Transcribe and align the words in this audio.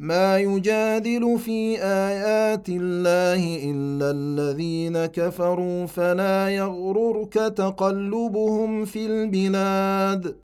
ما 0.00 0.38
يجادل 0.38 1.38
في 1.38 1.82
آيات 1.82 2.68
الله 2.68 3.70
إلا 3.70 4.10
الذين 4.10 5.06
كفروا 5.06 5.86
فلا 5.86 6.48
يغررك 6.48 7.34
تقلبهم 7.34 8.84
في 8.84 9.06
البلاد. 9.06 10.36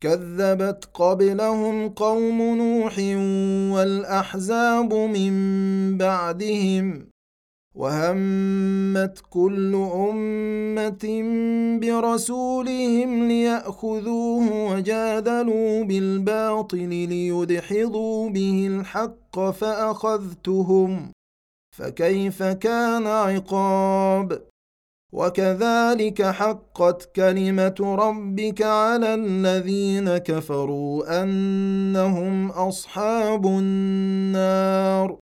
كذبت 0.00 0.88
قبلهم 0.94 1.88
قوم 1.88 2.42
نوح 2.42 2.98
والأحزاب 3.74 4.94
من 4.94 5.34
بعدهم. 5.98 7.13
وهمت 7.74 9.22
كل 9.30 9.74
أمة 9.74 11.04
برسولهم 11.80 13.28
ليأخذوه 13.28 14.72
وجادلوا 14.72 15.84
بالباطل 15.84 16.88
ليدحضوا 16.88 18.30
به 18.30 18.66
الحق 18.70 19.50
فأخذتهم 19.50 21.12
فكيف 21.76 22.42
كان 22.42 23.06
عقاب؟ 23.06 24.42
وكذلك 25.12 26.22
حقت 26.22 27.10
كلمة 27.16 27.74
ربك 27.80 28.62
على 28.62 29.14
الذين 29.14 30.16
كفروا 30.16 31.22
أنهم 31.22 32.50
أصحاب 32.50 33.46
النار. 33.46 35.23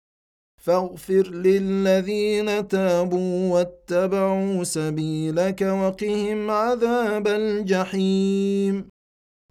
فاغفر 0.61 1.27
للذين 1.27 2.67
تابوا 2.67 3.53
واتبعوا 3.53 4.63
سبيلك 4.63 5.61
وقهم 5.61 6.51
عذاب 6.51 7.27
الجحيم. 7.27 8.85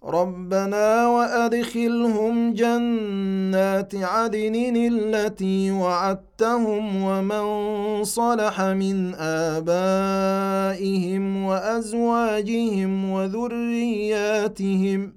ربنا 0.03 1.07
وأدخلهم 1.07 2.53
جنات 2.53 3.95
عدن 3.95 4.75
التي 4.75 5.71
وعدتهم 5.71 7.03
ومن 7.03 8.03
صلح 8.03 8.61
من 8.61 9.15
آبائهم 9.55 11.43
وأزواجهم 11.43 13.11
وذرياتهم. 13.11 15.13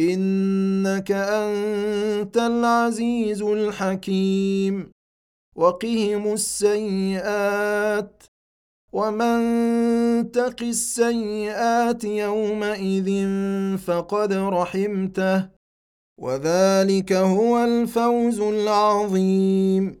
إنك 0.00 1.12
أنت 1.12 2.36
العزيز 2.36 3.42
الحكيم. 3.42 4.97
وقهم 5.58 6.32
السيئات 6.32 8.22
ومن 8.92 9.40
تق 10.30 10.62
السيئات 10.62 12.04
يومئذ 12.04 13.08
فقد 13.78 14.32
رحمته 14.32 15.48
وذلك 16.20 17.12
هو 17.12 17.64
الفوز 17.64 18.40
العظيم. 18.40 20.00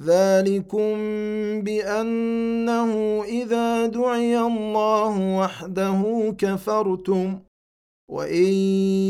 ذلكم 0.00 0.94
بأنه 1.62 3.22
إذا 3.24 3.86
دعي 3.86 4.38
الله 4.38 5.36
وحده 5.38 6.34
كفرتم 6.38 7.38
وإن 8.10 8.52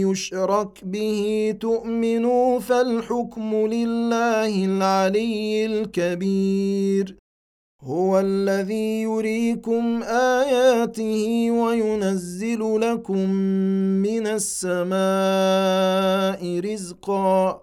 يشرك 0.07 0.85
به 0.85 1.55
تؤمنوا 1.61 2.59
فالحكم 2.59 3.55
لله 3.67 4.65
العلي 4.65 5.67
الكبير 5.67 7.17
هو 7.83 8.21
الذي 8.21 9.03
يريكم 9.03 10.03
آياته 10.03 11.51
وينزل 11.51 12.81
لكم 12.81 13.31
من 14.03 14.27
السماء 14.27 15.01
رزقا 16.61 17.63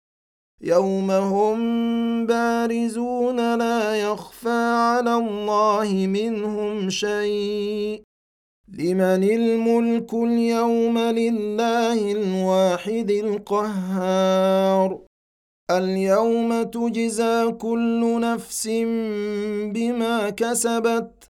يوم 0.63 1.11
هم 1.11 1.59
بارزون 2.25 3.55
لا 3.55 3.95
يخفى 3.95 4.73
على 4.77 5.15
الله 5.15 6.07
منهم 6.07 6.89
شيء 6.89 8.01
لمن 8.67 9.23
الملك 9.23 10.13
اليوم 10.13 10.97
لله 10.97 12.11
الواحد 12.11 13.11
القهار 13.11 14.99
اليوم 15.71 16.63
تجزى 16.63 17.51
كل 17.51 18.19
نفس 18.21 18.67
بما 19.73 20.29
كسبت 20.29 21.27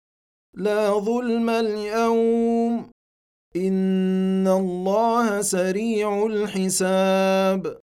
لا 0.54 0.90
ظلم 0.90 1.50
اليوم 1.50 2.90
ان 3.56 4.48
الله 4.48 5.40
سريع 5.40 6.26
الحساب 6.26 7.85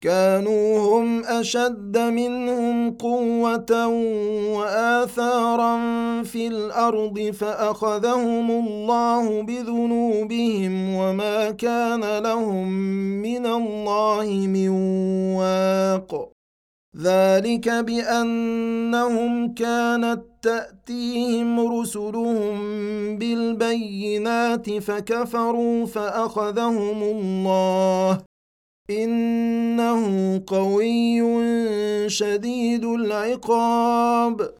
كانوا 0.00 0.78
هم 0.78 1.24
أشد 1.24 1.98
منهم 1.98 2.90
قوة 2.90 3.86
وآثارا 4.56 5.76
في 6.22 6.46
الأرض 6.46 7.20
فأخذهم 7.20 8.50
الله 8.50 9.42
بذنوبهم 9.42 10.94
وما 10.94 11.50
كان 11.50 12.18
لهم 12.18 12.68
من 13.22 13.46
الله 13.46 14.26
من 14.46 14.68
واق. 15.36 16.32
ذلك 16.96 17.68
بأنهم 17.68 19.54
كانت 19.54 20.22
تأتيهم 20.42 21.80
رسلهم 21.80 22.58
بالبينات 23.18 24.70
فكفروا 24.70 25.86
فأخذهم 25.86 27.02
الله 27.02 28.29
إنه 28.90 30.42
قوي 30.46 31.20
شديد 32.08 32.84
العقاب. 32.84 34.50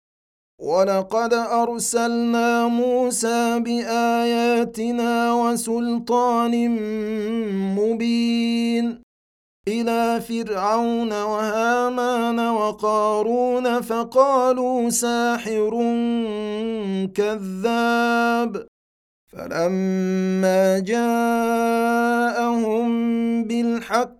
ولقد 0.61 1.35
أرسلنا 1.35 2.67
موسى 2.67 3.61
بآياتنا 3.61 5.33
وسلطان 5.33 6.69
مبين 7.79 9.03
إلى 9.69 10.21
فرعون 10.21 11.13
وهامان 11.13 12.39
وقارون 12.39 13.81
فقالوا 13.81 14.91
ساحر 14.91 15.71
كذاب. 17.15 18.67
فلما 19.33 20.79
جاءهم 20.79 21.91
بالحق 23.45 24.20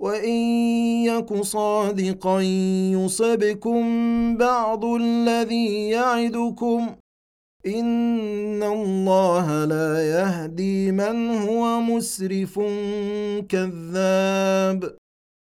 وإن 0.00 0.38
يك 1.04 1.34
صادقا 1.42 2.40
يصبكم 2.92 3.82
بعض 4.36 4.84
الذي 4.84 5.88
يعدكم 5.88 6.96
إن 7.66 8.62
الله 8.62 9.64
لا 9.64 10.08
يهدي 10.08 10.92
من 10.92 11.30
هو 11.30 11.80
مسرف 11.80 12.60
كذاب 13.48 14.96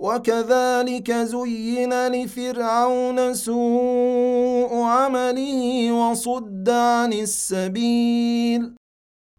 وكذلك 0.00 1.12
زين 1.12 2.08
لفرعون 2.08 3.34
سوء 3.34 4.82
عمله 4.82 5.92
وصد 5.92 6.70
عن 6.70 7.12
السبيل. 7.12 8.74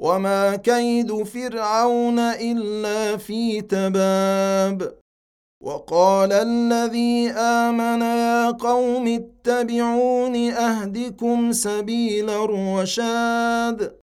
وما 0.01 0.55
كيد 0.55 1.23
فرعون 1.23 2.19
إلا 2.19 3.17
في 3.17 3.61
تباب. 3.61 4.93
وقال 5.63 6.33
الذي 6.33 7.29
آمن 7.31 8.01
يا 8.01 8.51
قوم 8.51 9.07
اتبعون 9.07 10.51
أهدكم 10.51 11.51
سبيل 11.51 12.29
الرشاد. 12.29 13.99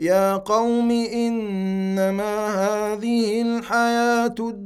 يا 0.00 0.36
قوم 0.36 0.90
إنما 0.90 2.34
هذه 2.48 3.42
الحياة 3.42 4.34
الدنيا 4.40 4.65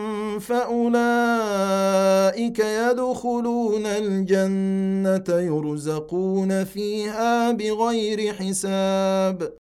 فأولئك 0.47 0.99
يدخلون 2.59 3.85
الجنة 3.85 5.29
يرزقون 5.29 6.63
فيها 6.63 7.51
بغير 7.51 8.33
حساب. 8.33 9.61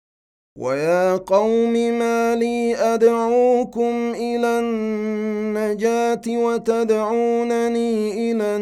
ويا 0.60 1.18
قوم 1.18 1.74
ما 1.74 2.36
لي 2.36 2.76
أدعوكم 2.76 4.14
إلى 4.16 4.60
النجاة 4.60 6.22
وتدعونني 6.28 8.32
إلى 8.32 8.56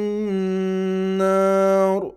النار. 1.14 2.17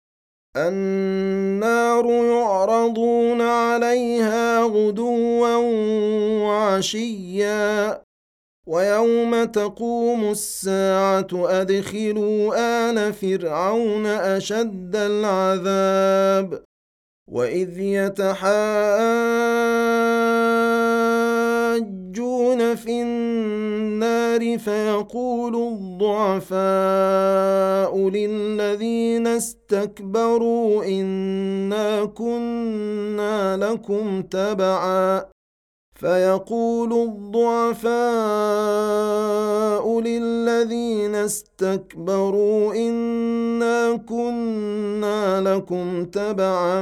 النار 0.57 2.05
يعرضون 2.05 3.41
عليها 3.41 4.63
غدوا 4.63 5.55
وعشيا 6.45 8.01
ويوم 8.67 9.43
تقوم 9.43 10.31
الساعة 10.31 11.27
أدخلوا 11.33 12.55
آل 12.89 13.13
فرعون 13.13 14.05
أشد 14.05 14.95
العذاب 14.95 16.63
وإذ 17.31 17.79
يتحاجون 17.79 18.41
في 22.75 23.00
النار 24.31 24.57
فيقول 24.59 25.55
الضعفاء 25.55 26.51
للذين 28.09 29.27
استكبروا 29.27 30.85
إنا 30.85 32.05
كنا 32.05 33.57
لكم 33.57 34.21
تبعا. 34.21 35.25
فيقول 36.01 36.93
الضعفاء 36.93 37.91
للذين 39.99 41.15
استكبروا 41.15 42.73
إنا 42.73 43.97
كنا 43.97 45.41
لكم 45.41 46.05
تبعا 46.05 46.81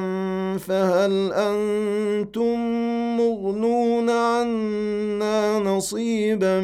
فهل 0.58 1.32
أنتم 1.34 2.60
مغنون 3.18 4.10
عنا 4.10 5.60
نصيبا 5.60 6.60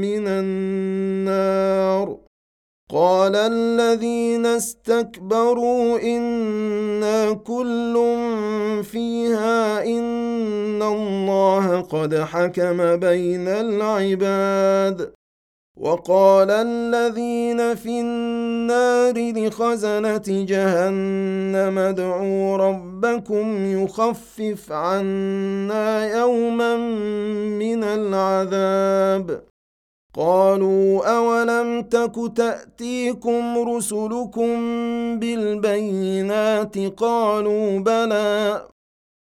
من 0.00 0.28
النار؟ 0.28 2.18
قال 2.90 3.36
الذين 3.36 4.46
استكبروا 4.46 6.00
إنا 6.02 7.32
كل 7.32 7.94
فيها 8.82 9.84
ان 10.78 10.82
الله 10.82 11.80
قد 11.80 12.14
حكم 12.14 12.96
بين 12.96 13.48
العباد 13.48 15.12
وقال 15.76 16.50
الذين 16.50 17.74
في 17.74 18.00
النار 18.00 19.14
لخزنه 19.16 20.22
جهنم 20.26 21.78
ادعوا 21.78 22.56
ربكم 22.56 23.46
يخفف 23.82 24.72
عنا 24.72 26.18
يوما 26.18 26.76
من 27.58 27.84
العذاب 27.84 29.42
قالوا 30.14 31.16
اولم 31.16 31.82
تك 31.82 32.14
تاتيكم 32.36 33.58
رسلكم 33.58 34.48
بالبينات 35.18 36.78
قالوا 36.78 37.78
بلى 37.78 38.62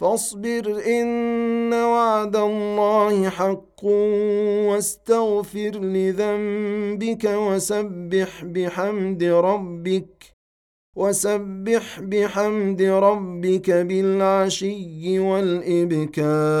فاصبر 0.00 0.82
إن 0.86 1.74
وعد 1.74 2.36
الله 2.36 3.28
حق 3.28 3.84
واستغفر 4.68 5.70
لذنبك 5.80 7.24
وسبح 7.24 8.44
بحمد 8.44 9.24
ربك 9.24 10.32
وسبح 10.96 12.00
بحمد 12.00 12.82
ربك 12.82 13.70
بالعشي 13.70 15.18
والإبكار. 15.18 16.60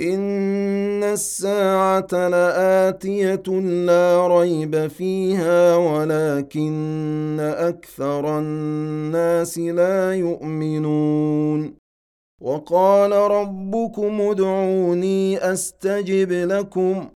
ان 0.00 1.04
الساعة 1.04 2.08
لاتيه 2.12 3.60
لا 3.86 4.38
ريب 4.38 4.86
فيها 4.86 5.76
ولكن 5.76 7.36
أكثر 7.40 8.38
الناس 8.38 9.58
لا 9.58 10.14
يؤمنون 10.14 11.74
وقال 12.40 13.12
ربكم 13.12 14.20
ادعوني 14.20 15.52
استجب 15.52 16.32
لكم 16.32 17.08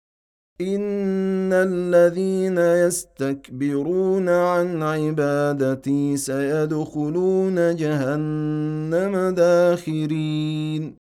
ان 0.61 1.53
الذين 1.53 2.59
يستكبرون 2.59 4.29
عن 4.29 4.83
عبادتي 4.83 6.17
سيدخلون 6.17 7.77
جهنم 7.77 9.35
داخرين 9.35 11.02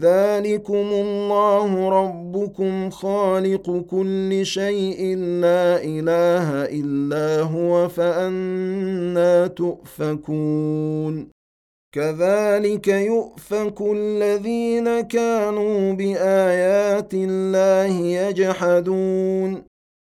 ذلكم 0.00 0.74
الله 0.74 1.88
ربكم 1.88 2.90
خالق 2.90 3.84
كل 3.90 4.46
شيء 4.46 5.16
لا 5.16 5.84
اله 5.84 6.64
الا 6.64 7.42
هو 7.42 7.88
فانا 7.88 9.46
تؤفكون 9.46 11.28
كذلك 11.94 12.88
يؤفك 12.88 13.80
الذين 13.80 15.00
كانوا 15.00 15.92
بايات 15.92 17.14
الله 17.14 17.96
يجحدون 17.96 19.75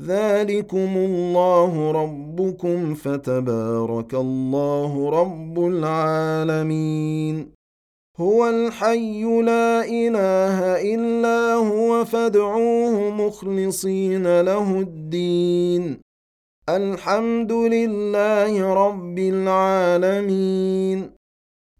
ذلكم 0.00 0.96
الله 0.96 1.90
ربكم 1.90 2.94
فتبارك 2.94 4.14
الله 4.14 5.10
رب 5.10 5.58
العالمين. 5.58 7.54
هو 8.20 8.48
الحي 8.48 9.22
لا 9.42 9.84
إله 9.84 10.82
إلا 10.94 11.54
هو 11.54 12.04
فادعوه 12.04 13.10
مخلصين 13.10 14.40
له 14.40 14.80
الدين. 14.80 16.00
الحمد 16.68 17.52
لله 17.52 18.74
رب 18.74 19.18
العالمين. 19.18 21.13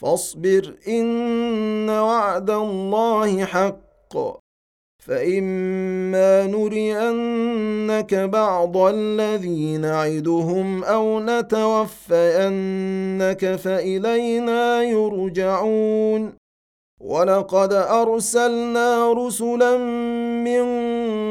فاصبر 0.00 0.74
إن 0.88 1.90
وعد 1.90 2.50
الله 2.50 3.44
حق. 3.44 4.40
فإما 4.98 6.46
نرينك 6.46 8.14
بعض 8.14 8.76
الذي 8.76 9.76
نعدهم 9.76 10.84
أو 10.84 11.20
نتوفينك 11.20 12.36
فإلينا 13.56 14.82
يرجعون. 14.82 16.32
ولقد 17.00 17.72
أرسلنا 17.72 19.12
رسلا 19.12 19.78
من 20.44 20.64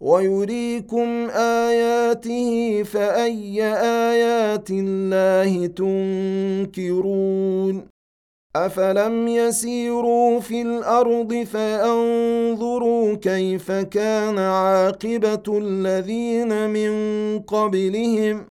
ويريكم 0.00 1.30
آياته 1.30 2.82
فأي 2.82 3.64
آيات 4.10 4.70
الله 4.70 5.66
تنكرون 6.76 7.16
افلم 8.56 9.28
يسيروا 9.28 10.40
في 10.40 10.62
الأرض 10.62 11.34
فينظروا 11.34 13.14
كيف 13.14 13.72
كان 13.72 14.38
عاقبه 14.38 15.58
الذين 15.58 16.70
من 16.70 16.92
قبلهم 17.40 18.46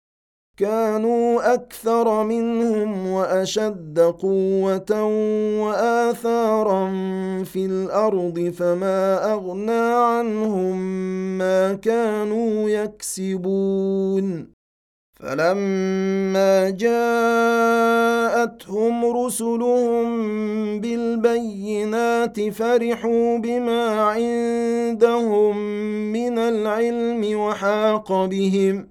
كانوا 0.62 1.54
أكثر 1.54 2.24
منهم 2.24 3.08
وأشد 3.08 4.00
قوة 4.00 5.04
وآثارا 5.62 6.89
في 7.43 7.65
الأرض 7.65 8.54
فما 8.58 9.34
أغنى 9.34 9.93
عنهم 9.93 10.78
ما 11.38 11.74
كانوا 11.74 12.69
يكسبون. 12.69 14.47
فلما 15.13 16.69
جاءتهم 16.69 16.95
رسلهم 19.06 20.10
بالبينات 20.80 22.50
فرحوا 22.50 23.38
بما 23.38 24.02
عندهم 24.02 25.58
من 26.13 26.38
العلم 26.38 27.39
وحاق 27.39 28.26
بهم. 28.26 28.91